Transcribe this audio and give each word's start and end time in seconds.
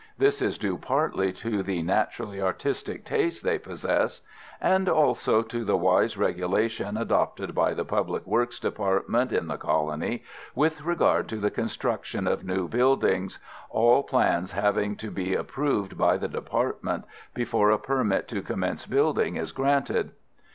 This 0.17 0.41
is 0.41 0.57
due 0.57 0.79
partly 0.79 1.31
to 1.33 1.61
the 1.61 1.83
naturally 1.83 2.41
artistic 2.41 3.05
taste 3.05 3.43
they 3.43 3.59
possess, 3.59 4.21
and 4.59 4.89
also 4.89 5.43
to 5.43 5.63
the 5.63 5.77
wise 5.77 6.17
regulations 6.17 6.97
adopted 6.99 7.53
by 7.53 7.75
the 7.75 7.85
Public 7.85 8.25
Works 8.25 8.59
Department 8.59 9.31
in 9.31 9.47
the 9.47 9.57
colony, 9.59 10.23
with 10.55 10.81
regard 10.81 11.27
to 11.29 11.35
the 11.37 11.51
construction 11.51 12.25
of 12.25 12.43
new 12.43 12.67
buildings, 12.67 13.37
all 13.69 14.01
plans 14.01 14.53
having 14.53 14.95
to 14.95 15.11
be 15.11 15.35
approved 15.35 15.99
by 15.99 16.17
the 16.17 16.27
Department 16.27 17.05
before 17.35 17.69
a 17.69 17.77
permit 17.77 18.27
to 18.29 18.41
commence 18.41 18.87
building 18.87 19.35
is 19.35 19.51
granted. 19.51 20.13